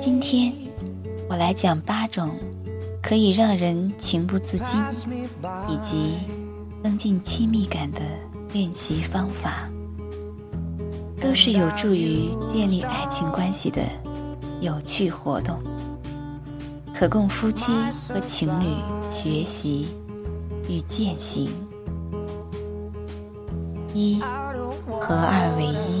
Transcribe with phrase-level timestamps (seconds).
[0.00, 0.50] 今天
[1.28, 2.30] 我来讲八种
[3.02, 4.80] 可以让人情不自禁
[5.68, 6.14] 以及
[6.82, 8.00] 增进亲密感的
[8.54, 9.68] 练习方法，
[11.20, 13.82] 都是有助于建立爱情关系的
[14.62, 15.58] 有趣活动，
[16.94, 17.74] 可供夫妻
[18.08, 18.64] 和情侣
[19.10, 19.88] 学习
[20.70, 21.50] 与践行。
[23.92, 24.22] 一
[24.98, 25.95] 合二为一，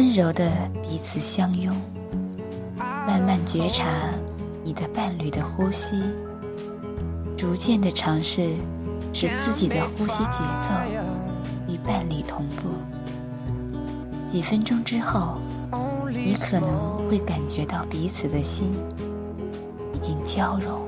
[0.00, 0.50] 温柔的
[0.82, 1.76] 彼此相拥，
[3.06, 3.84] 慢慢觉察
[4.64, 6.02] 你的伴侣的呼吸，
[7.36, 8.54] 逐渐的尝试
[9.12, 10.70] 使自己的呼吸节奏
[11.68, 12.68] 与伴侣同步。
[14.26, 15.36] 几分钟之后，
[16.08, 18.72] 你可能会感觉到彼此的心
[19.92, 20.80] 已经交融。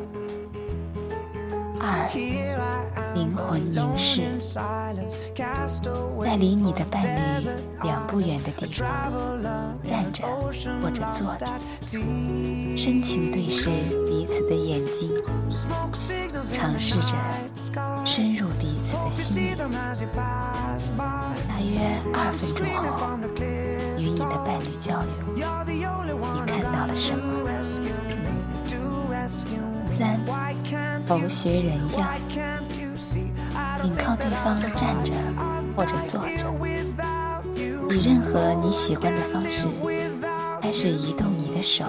[1.78, 2.08] 二，
[3.14, 4.22] 灵魂凝视，
[6.32, 7.08] 在离你的伴侣
[7.82, 8.88] 两步远的地方
[9.86, 10.24] 站着
[10.80, 11.44] 或者坐着，
[12.74, 13.68] 深情对视
[14.08, 15.10] 彼此的眼睛，
[16.50, 17.18] 尝试着
[18.02, 19.54] 深入彼此的心里。
[21.46, 21.82] 大约
[22.14, 22.96] 二分钟后，
[23.98, 25.46] 与你的伴侣交流，
[26.32, 27.22] 你看到了什么？
[29.90, 30.18] 三，
[31.06, 32.08] 头学人样，
[33.82, 35.12] 紧靠对方站着
[35.76, 36.46] 或者坐着，
[37.90, 39.66] 以任何你喜欢的方式
[40.60, 41.84] 开始移动你的手、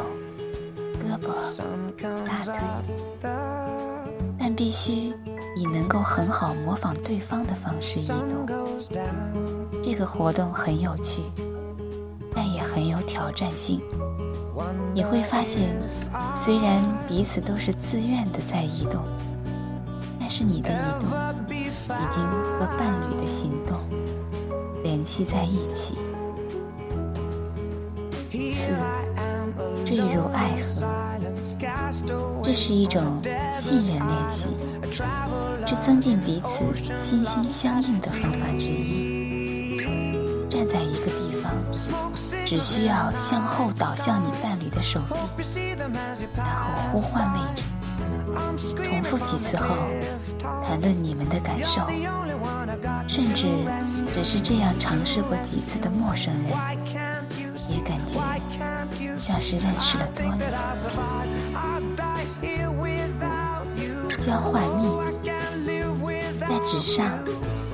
[1.00, 1.34] 胳膊、
[2.26, 2.54] 大腿，
[4.38, 5.14] 但必须
[5.56, 8.46] 以能够很好模仿对方的方式移动。
[9.82, 11.22] 这个活动很有趣，
[12.34, 13.82] 但也很有挑战性。
[14.94, 15.76] 你会发现，
[16.36, 19.04] 虽然彼此都是自愿的在移动，
[20.20, 21.10] 但是你的移动
[21.90, 23.80] 已经和伴侣的行动
[24.84, 25.98] 联系在一起。
[28.52, 28.72] 四，
[29.84, 30.86] 坠入爱河，
[32.44, 34.50] 这是一种信任练习，
[35.66, 39.80] 是增进彼此心心相印的方法之一。
[40.50, 41.52] 站在一个地方。
[42.46, 45.00] 只需要向后倒向你伴侣的手
[45.36, 45.44] 臂，
[46.36, 47.64] 然后呼唤位置，
[48.84, 49.76] 重复几次后，
[50.64, 51.82] 谈论你们的感受，
[53.08, 53.48] 甚至
[54.14, 56.52] 只是这样尝试过几次的陌生人，
[57.70, 58.20] 也感觉
[59.18, 60.40] 像是认识了多年。
[64.20, 67.08] 交换秘密，在纸上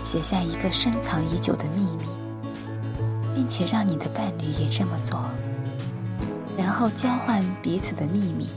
[0.02, 2.08] 写下一个深藏已久的秘密。
[3.36, 5.18] 并且让你的伴侣也这么做，
[6.58, 8.50] 然后交换彼此的秘密，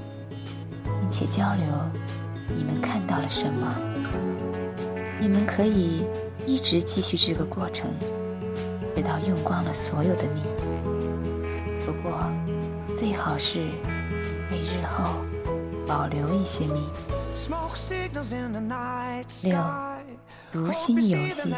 [1.12, 1.66] 且交流
[2.56, 3.76] 你们看到了什么。
[5.20, 6.06] 你们可以
[6.46, 7.90] 一直继续这个过程，
[8.96, 10.48] 直到用光了所有的秘密。
[11.84, 12.24] 不过，
[12.96, 13.60] 最好是
[14.50, 15.12] 为日后
[15.86, 16.88] 保留一些秘密。
[19.44, 19.56] 六。
[20.50, 21.54] 读心游戏，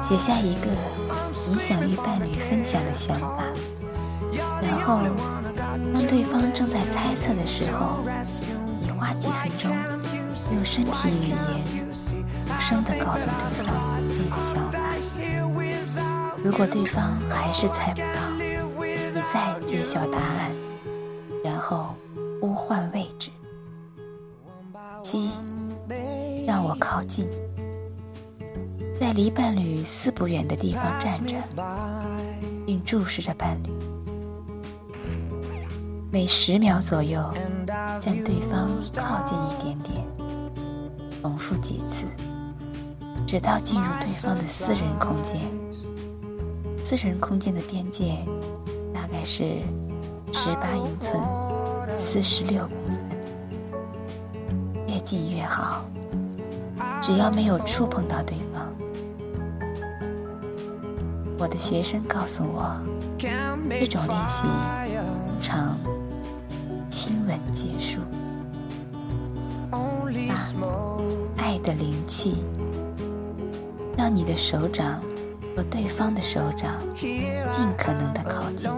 [0.00, 0.70] 写下一个
[1.46, 3.44] 你想与伴侣分享的想法，
[4.62, 5.00] 然后
[5.94, 8.00] 当对方正在猜测的时候，
[8.80, 9.70] 你花几分钟
[10.52, 11.86] 用身体语言
[12.46, 14.78] 无声地告诉对方你的想法。
[16.42, 20.52] 如果对方还是猜不到，你再揭晓答案，
[21.44, 21.94] 然后
[22.40, 23.30] 呼唤位置。
[25.02, 25.30] 七，
[26.46, 27.28] 让我靠近。
[29.00, 31.36] 在离伴侣四不远的地方站着，
[32.66, 33.70] 并注视着伴侣。
[36.10, 37.22] 每十秒左右，
[38.00, 40.02] 将对方靠近一点点，
[41.20, 42.06] 重复几次，
[43.26, 45.38] 直到进入对方的私人空间。
[46.82, 48.24] 私人空间的边界
[48.94, 49.58] 大概是
[50.32, 51.22] 十八英寸，
[51.98, 53.04] 四十六公分，
[54.86, 55.84] 越近越好。
[57.02, 58.72] 只要没有触碰到对方。
[61.38, 62.80] 我的学生告诉我，
[63.18, 64.46] 这种练习
[64.88, 65.67] 通常
[67.08, 68.02] 亲吻结束。
[69.70, 70.36] 八，
[71.38, 72.44] 爱的灵气，
[73.96, 75.00] 让你的手掌
[75.56, 76.74] 和对方的手掌
[77.50, 78.70] 尽可能的靠近，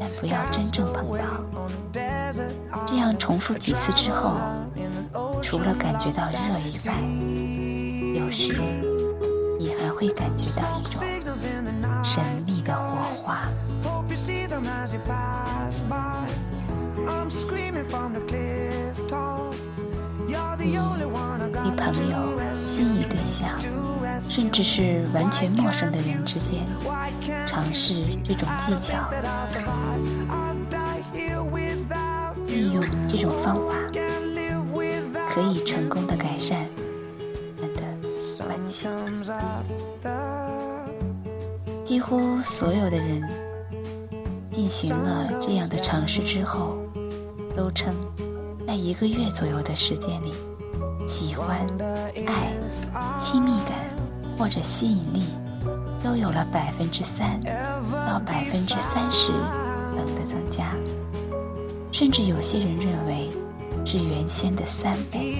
[0.00, 1.24] 但不要真正碰到。
[2.86, 4.38] 这样重复几次之后，
[5.42, 6.94] 除了感觉到热以外，
[8.18, 8.54] 有时
[9.58, 11.02] 你还会感觉到一种。
[12.02, 13.50] 神秘的火花。
[21.64, 22.16] 你与朋友、
[22.56, 23.48] 心仪对象
[24.28, 26.60] 甚至是完全陌生的人之间，
[27.46, 29.10] 尝试这种技巧，
[32.46, 33.74] 利用这种方法，
[35.28, 36.66] 可以成功的改善
[37.60, 37.82] 们的
[38.44, 38.88] 关系。
[41.84, 43.22] 几乎所有的人
[44.50, 46.78] 进行了这样的尝试之后，
[47.54, 47.94] 都称
[48.66, 50.32] 在一个月左右的时间里，
[51.06, 51.58] 喜欢、
[52.26, 52.52] 爱、
[53.16, 53.76] 亲密感
[54.38, 55.24] 或者吸引力
[56.02, 57.40] 都有了百分之三
[58.06, 59.32] 到百分之三十
[59.96, 60.74] 等的增加，
[61.90, 63.30] 甚至有些人认为
[63.84, 65.36] 是原先的三倍。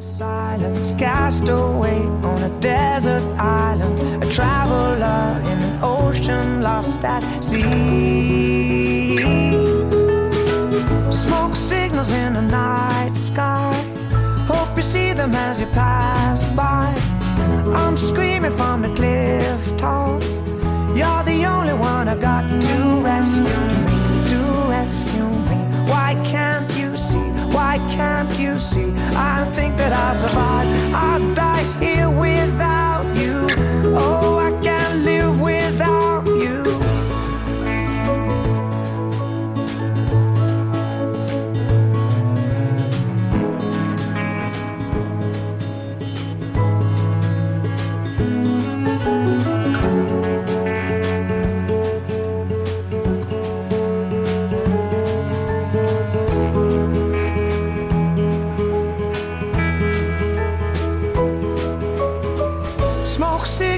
[0.00, 8.54] silence, cast away on a desert island, a traveler in an ocean lost at sea.
[11.10, 13.72] Smoke signals in the night sky,
[14.46, 16.92] hope you see them as you pass by.
[17.74, 20.22] I'm screaming from the cliff top.
[20.96, 23.96] You're the only one I got to rescue me,
[24.30, 24.40] to
[24.70, 25.58] rescue me.
[25.90, 27.28] Why can't you see?
[27.56, 28.92] Why can't you see?
[29.16, 30.68] I think that I'll survive.
[30.94, 32.73] I'll die here without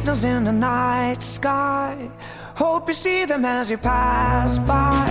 [0.06, 2.08] signals in the night sky.
[2.54, 5.08] Hope you see them as you pass by.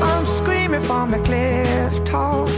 [0.00, 2.48] I'm screaming from the cliff top.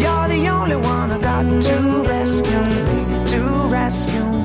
[0.00, 4.35] You're the only one I got to rescue me, to rescue